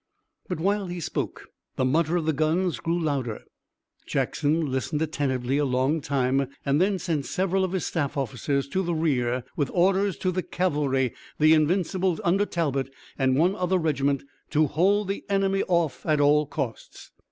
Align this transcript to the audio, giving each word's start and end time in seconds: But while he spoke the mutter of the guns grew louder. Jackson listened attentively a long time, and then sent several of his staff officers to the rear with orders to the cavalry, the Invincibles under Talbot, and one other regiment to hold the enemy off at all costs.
But 0.49 0.59
while 0.59 0.87
he 0.87 0.99
spoke 0.99 1.49
the 1.75 1.85
mutter 1.85 2.15
of 2.17 2.25
the 2.25 2.33
guns 2.33 2.79
grew 2.79 2.99
louder. 2.99 3.43
Jackson 4.07 4.65
listened 4.65 4.99
attentively 4.99 5.59
a 5.59 5.63
long 5.63 6.01
time, 6.01 6.47
and 6.65 6.81
then 6.81 6.97
sent 6.97 7.27
several 7.27 7.63
of 7.63 7.73
his 7.73 7.85
staff 7.85 8.17
officers 8.17 8.67
to 8.69 8.81
the 8.81 8.95
rear 8.95 9.43
with 9.55 9.69
orders 9.75 10.17
to 10.17 10.31
the 10.31 10.41
cavalry, 10.41 11.13
the 11.37 11.53
Invincibles 11.53 12.19
under 12.23 12.47
Talbot, 12.47 12.91
and 13.19 13.37
one 13.37 13.55
other 13.55 13.77
regiment 13.77 14.23
to 14.49 14.65
hold 14.65 15.07
the 15.07 15.23
enemy 15.29 15.61
off 15.67 16.03
at 16.03 16.19
all 16.19 16.47
costs. 16.47 17.11